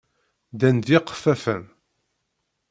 [0.53, 1.63] Ddan d yiqeffafen.